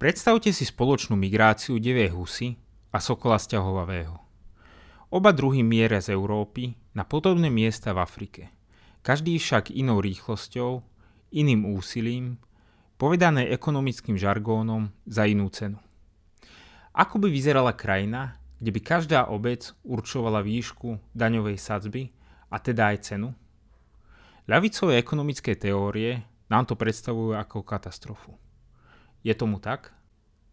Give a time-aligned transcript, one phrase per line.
[0.00, 2.56] Predstavte si spoločnú migráciu devej husy
[2.88, 4.16] a sokola sťahovavého.
[5.12, 8.48] Oba druhy mieria z Európy na podobné miesta v Afrike.
[9.04, 10.80] Každý však inou rýchlosťou,
[11.36, 12.40] iným úsilím,
[12.96, 15.76] povedané ekonomickým žargónom za inú cenu.
[16.96, 22.08] Ako by vyzerala krajina, kde by každá obec určovala výšku daňovej sadzby
[22.48, 23.36] a teda aj cenu?
[24.48, 28.40] Ľavicové ekonomické teórie nám to predstavujú ako katastrofu.
[29.20, 29.92] Je tomu tak?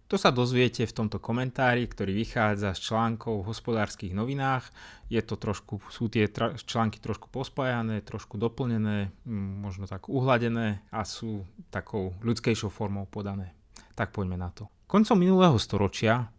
[0.08, 4.72] To sa dozviete v tomto komentári, ktorý vychádza z článkov v hospodárskych novinách.
[5.12, 9.12] Je to trošku, sú tie tra- články trošku pospájané, trošku doplnené,
[9.60, 13.52] možno tak uhladené a sú takou ľudskejšou formou podané.
[14.00, 14.72] Tak poďme na to.
[14.88, 16.32] Koncom minulého storočia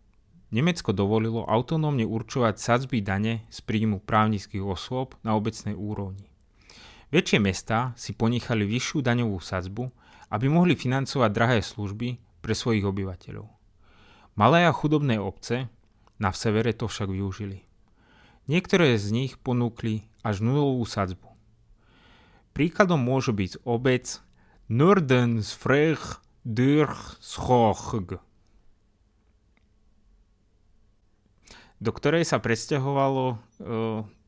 [0.48, 6.24] Nemecko dovolilo autonómne určovať sadzby dane z príjmu právnických osôb na obecnej úrovni.
[7.12, 9.92] Väčšie mestá si ponechali vyššiu daňovú sadzbu,
[10.28, 13.48] aby mohli financovať drahé služby pre svojich obyvateľov.
[14.38, 15.66] Malé a chudobné obce
[16.20, 17.66] na severe to však využili.
[18.48, 21.28] Niektoré z nich ponúkli až nulovú sadzbu.
[22.56, 24.18] Príkladom môže byť obec
[24.68, 27.92] Nordensfrech durch Schoch,
[31.78, 33.36] do ktorej sa presťahovalo uh,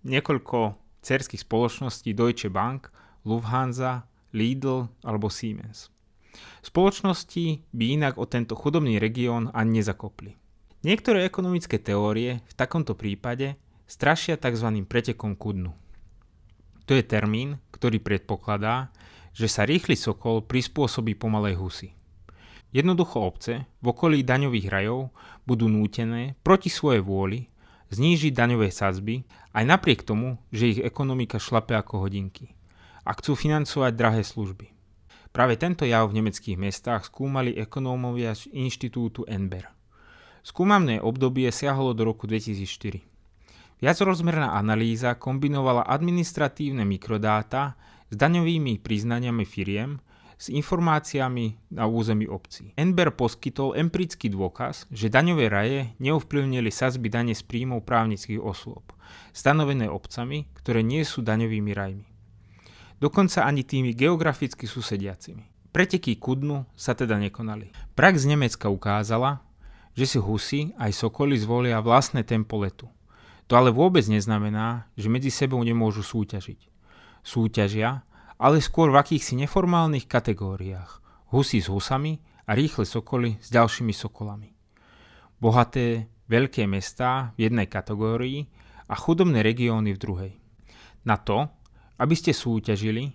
[0.07, 2.93] niekoľko cerských spoločností Deutsche Bank,
[3.27, 5.91] Lufthansa, Lidl alebo Siemens.
[6.63, 10.37] Spoločnosti by inak o tento chudobný región ani nezakopli.
[10.81, 14.87] Niektoré ekonomické teórie v takomto prípade strašia tzv.
[14.87, 15.73] pretekom ku dnu.
[16.87, 18.95] To je termín, ktorý predpokladá,
[19.35, 21.89] že sa rýchly sokol prispôsobí pomalej husy.
[22.71, 25.11] Jednoducho obce v okolí daňových rajov
[25.43, 27.51] budú nútené proti svojej vôli
[27.91, 32.55] znížiť daňové sadzby aj napriek tomu, že ich ekonomika šlape ako hodinky
[33.05, 34.81] a chcú financovať drahé služby.
[35.31, 39.71] Práve tento jav v nemeckých mestách skúmali ekonómovia z inštitútu Enber.
[40.43, 43.07] Skúmané obdobie siahalo do roku 2004.
[43.79, 47.79] Viacrozmerná analýza kombinovala administratívne mikrodáta
[48.11, 50.03] s daňovými priznaniami firiem
[50.35, 52.75] s informáciami na území obcí.
[52.75, 58.83] Enber poskytol empirický dôkaz, že daňové raje neovplyvnili sazby dane z príjmov právnických osôb,
[59.31, 62.10] stanovené obcami, ktoré nie sú daňovými rajmi
[63.01, 65.49] dokonca ani tými geograficky susediacimi.
[65.73, 67.73] Preteky ku dnu sa teda nekonali.
[67.97, 69.43] Prax z Nemecka ukázala,
[69.97, 72.87] že si husy aj sokoly zvolia vlastné tempo letu.
[73.51, 76.71] To ale vôbec neznamená, že medzi sebou nemôžu súťažiť.
[77.27, 78.07] Súťažia,
[78.39, 81.03] ale skôr v akýchsi neformálnych kategóriách.
[81.35, 84.55] Husy s husami a rýchle sokoly s ďalšími sokolami.
[85.39, 88.47] Bohaté, veľké mestá v jednej kategórii
[88.87, 90.33] a chudobné regióny v druhej.
[91.07, 91.51] Na to,
[92.01, 93.13] aby ste súťažili,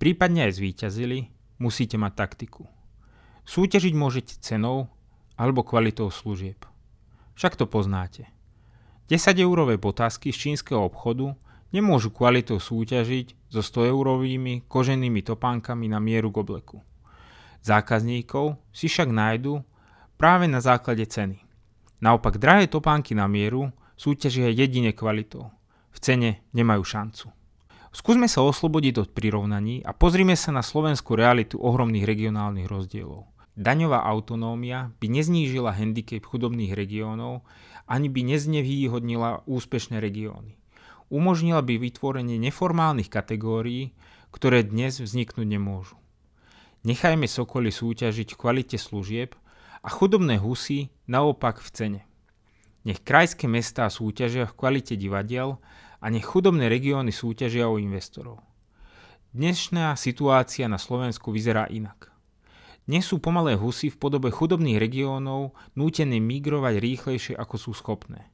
[0.00, 1.28] prípadne aj zvíťazili,
[1.60, 2.64] musíte mať taktiku.
[3.44, 4.88] Súťažiť môžete cenou
[5.36, 6.64] alebo kvalitou služieb.
[7.36, 8.32] Však to poznáte.
[9.12, 11.36] 10 eurové botázky z čínskeho obchodu
[11.76, 16.80] nemôžu kvalitou súťažiť so 100 eurovými koženými topánkami na mieru k obleku.
[17.60, 19.60] Zákazníkov si však nájdu
[20.16, 21.44] práve na základe ceny.
[22.00, 25.52] Naopak drahé topánky na mieru súťažia jedine kvalitou.
[25.92, 27.41] V cene nemajú šancu.
[27.92, 33.28] Skúsme sa oslobodiť od prirovnaní a pozrime sa na slovenskú realitu ohromných regionálnych rozdielov.
[33.52, 37.44] Daňová autonómia by neznížila handicap chudobných regiónov
[37.84, 40.56] ani by neznevýhodnila úspešné regióny.
[41.12, 43.92] Umožnila by vytvorenie neformálnych kategórií,
[44.32, 46.00] ktoré dnes vzniknúť nemôžu.
[46.88, 49.36] Nechajme Sokoly súťažiť v kvalite služieb
[49.84, 52.02] a chudobné husy naopak v cene.
[52.88, 55.60] Nech krajské mestá súťažia v kvalite divadiel
[56.02, 58.42] a nech chudobné regióny súťažia o investorov.
[59.30, 62.10] Dnešná situácia na Slovensku vyzerá inak.
[62.82, 68.26] Dnes sú pomalé husy v podobe chudobných regiónov nútené migrovať rýchlejšie ako sú schopné.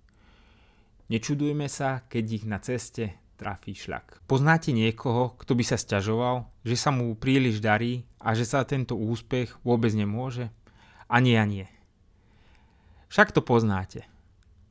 [1.13, 4.25] Nečudujme sa, keď ich na ceste trafí šľak.
[4.25, 8.97] Poznáte niekoho, kto by sa stiažoval, že sa mu príliš darí a že sa tento
[8.97, 10.49] úspech vôbec nemôže?
[11.07, 11.69] Ani ja nie.
[13.13, 14.09] Však to poznáte.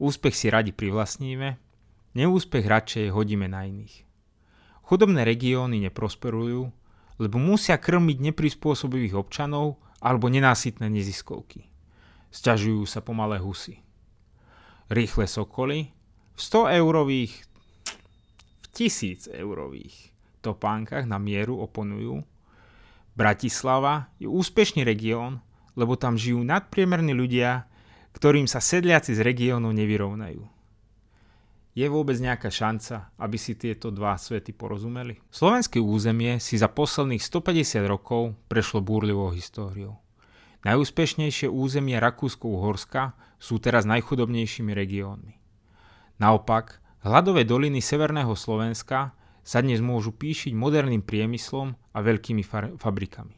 [0.02, 1.67] Úspech si radi privlastníme
[2.18, 4.02] Neúspech radšej hodíme na iných.
[4.82, 6.74] Chudobné regióny neprosperujú,
[7.22, 11.70] lebo musia krmiť neprispôsobivých občanov alebo nenásytné neziskovky.
[12.34, 13.86] Sťažujú sa pomalé husy.
[14.90, 15.94] Rýchle sokoly
[16.34, 17.38] v 100 eurových,
[18.66, 20.10] v 1000 eurových
[20.42, 22.26] topánkach na mieru oponujú.
[23.14, 25.38] Bratislava je úspešný región,
[25.78, 27.70] lebo tam žijú nadpriemerní ľudia,
[28.18, 30.57] ktorým sa sedliaci z regiónu nevyrovnajú.
[31.78, 35.22] Je vôbec nejaká šanca, aby si tieto dva svety porozumeli?
[35.30, 40.02] Slovenské územie si za posledných 150 rokov prešlo búrlivou históriou.
[40.66, 45.38] Najúspešnejšie územia Rakúsko-Uhorska sú teraz najchudobnejšími regiónmi.
[46.18, 49.14] Naopak, hladové doliny severného Slovenska
[49.46, 53.38] sa dnes môžu píšiť moderným priemyslom a veľkými far- fabrikami.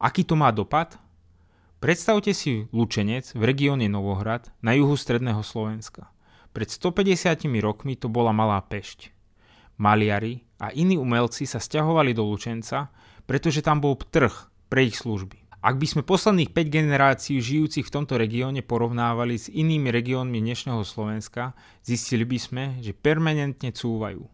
[0.00, 0.96] Aký to má dopad?
[1.84, 6.15] Predstavte si Lučenec v regióne Novohrad na juhu stredného Slovenska.
[6.56, 9.12] Pred 150 rokmi to bola malá pešť.
[9.76, 12.88] Maliari a iní umelci sa stiahovali do Lučenca,
[13.28, 14.32] pretože tam bol trh
[14.72, 15.36] pre ich služby.
[15.60, 20.80] Ak by sme posledných 5 generácií žijúcich v tomto regióne porovnávali s inými regiónmi dnešného
[20.80, 21.52] Slovenska,
[21.84, 24.24] zistili by sme, že permanentne cúvajú.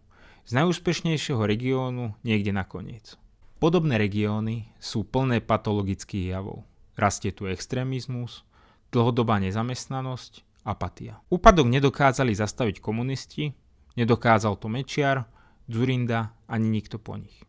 [0.47, 3.19] Z najúspešnejšieho regiónu niekde nakoniec.
[3.59, 6.63] Podobné regióny sú plné patologických javov.
[6.95, 8.47] Rastie tu extrémizmus,
[8.95, 11.19] dlhodobá nezamestnanosť, apatia.
[11.29, 13.55] Úpadok nedokázali zastaviť komunisti,
[13.99, 15.27] nedokázal to Mečiar,
[15.71, 17.43] Zurinda ani nikto po nich.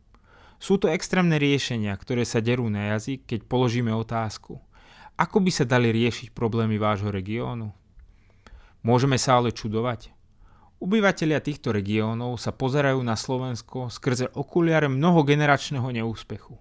[0.62, 4.64] Sú to extrémne riešenia, ktoré sa derú na jazyk, keď položíme otázku.
[5.20, 7.76] Ako by sa dali riešiť problémy vášho regiónu?
[8.80, 10.16] Môžeme sa ale čudovať.
[10.80, 16.60] Obyvatelia týchto regiónov sa pozerajú na Slovensko skrze okuliare mnohogeneračného neúspechu.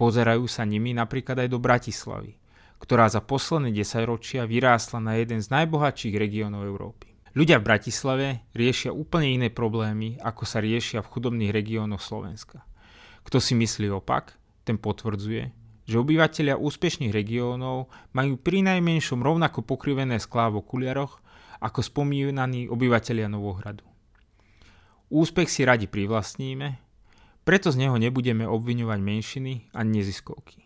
[0.00, 2.40] Pozerajú sa nimi napríklad aj do Bratislavy,
[2.84, 7.16] ktorá za posledné desaťročia vyrástla na jeden z najbohatších regiónov Európy.
[7.32, 12.60] Ľudia v Bratislave riešia úplne iné problémy, ako sa riešia v chudobných regiónoch Slovenska.
[13.24, 14.36] Kto si myslí opak,
[14.68, 15.48] ten potvrdzuje,
[15.88, 21.24] že obyvateľia úspešných regiónov majú pri najmenšom rovnako pokrivené sklá v okuliaroch
[21.64, 23.88] ako spomínaní obyvateľia Novohradu.
[25.08, 26.76] Úspech si radi privlastníme,
[27.48, 30.63] preto z neho nebudeme obviňovať menšiny a neziskovky.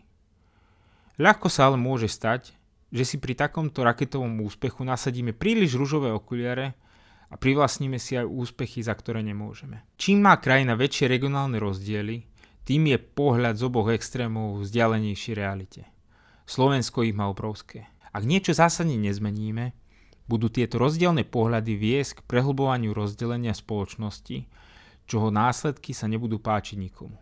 [1.19, 2.55] Ľahko sa ale môže stať,
[2.95, 6.79] že si pri takomto raketovom úspechu nasadíme príliš ružové okuliare
[7.29, 9.83] a privlastníme si aj úspechy, za ktoré nemôžeme.
[9.99, 12.25] Čím má krajina väčšie regionálne rozdiely,
[12.63, 15.85] tým je pohľad z oboch extrémov vzdialenejší realite.
[16.47, 17.85] Slovensko ich má obrovské.
[18.09, 19.75] Ak niečo zásadne nezmeníme,
[20.25, 24.49] budú tieto rozdielne pohľady viesť k prehlbovaniu rozdelenia spoločnosti,
[25.09, 27.17] čoho následky sa nebudú páčiť nikomu.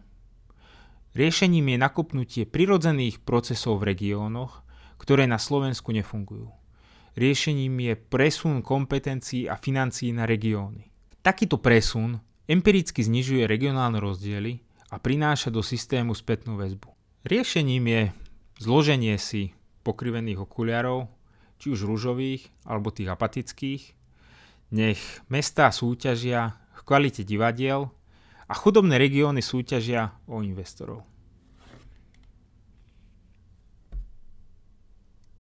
[1.17, 4.61] Riešením je nakopnutie prirodzených procesov v regiónoch,
[5.01, 6.53] ktoré na Slovensku nefungujú.
[7.17, 10.85] Riešením je presun kompetencií a financií na regióny.
[11.25, 14.61] Takýto presun empiricky znižuje regionálne rozdiely
[14.93, 16.93] a prináša do systému spätnú väzbu.
[17.25, 18.01] Riešením je
[18.61, 21.09] zloženie si pokrivených okuliarov,
[21.57, 23.97] či už rúžových alebo tých apatických,
[24.69, 25.01] nech
[25.33, 27.89] mestá súťažia kvalite divadiel
[28.47, 31.16] a chudobné regióny súťažia o investorov.